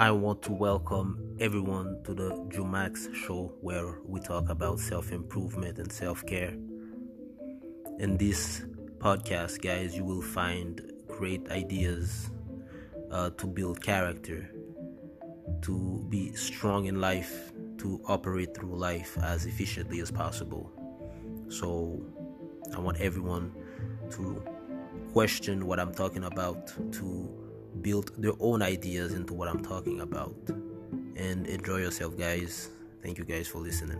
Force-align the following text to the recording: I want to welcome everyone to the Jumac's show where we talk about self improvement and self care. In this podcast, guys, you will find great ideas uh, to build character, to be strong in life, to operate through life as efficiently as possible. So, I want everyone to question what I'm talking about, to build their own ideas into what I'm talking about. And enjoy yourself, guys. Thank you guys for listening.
I 0.00 0.10
want 0.10 0.40
to 0.44 0.52
welcome 0.52 1.36
everyone 1.40 2.02
to 2.04 2.14
the 2.14 2.30
Jumac's 2.48 3.14
show 3.14 3.52
where 3.60 3.98
we 4.06 4.18
talk 4.18 4.48
about 4.48 4.80
self 4.80 5.12
improvement 5.12 5.78
and 5.78 5.92
self 5.92 6.24
care. 6.24 6.54
In 7.98 8.16
this 8.16 8.64
podcast, 8.96 9.60
guys, 9.60 9.94
you 9.94 10.02
will 10.06 10.22
find 10.22 10.90
great 11.06 11.50
ideas 11.50 12.30
uh, 13.10 13.28
to 13.36 13.46
build 13.46 13.82
character, 13.82 14.50
to 15.60 16.06
be 16.08 16.34
strong 16.34 16.86
in 16.86 16.98
life, 16.98 17.52
to 17.76 18.00
operate 18.08 18.56
through 18.56 18.74
life 18.74 19.18
as 19.22 19.44
efficiently 19.44 20.00
as 20.00 20.10
possible. 20.10 20.72
So, 21.50 22.00
I 22.74 22.80
want 22.80 22.98
everyone 23.02 23.52
to 24.12 24.42
question 25.12 25.66
what 25.66 25.78
I'm 25.78 25.92
talking 25.92 26.24
about, 26.24 26.68
to 26.94 27.39
build 27.82 28.12
their 28.18 28.32
own 28.40 28.62
ideas 28.62 29.14
into 29.14 29.34
what 29.34 29.48
I'm 29.48 29.62
talking 29.62 30.00
about. 30.00 30.34
And 31.16 31.46
enjoy 31.46 31.78
yourself, 31.78 32.16
guys. 32.18 32.70
Thank 33.02 33.18
you 33.18 33.24
guys 33.24 33.48
for 33.48 33.58
listening. 33.58 33.98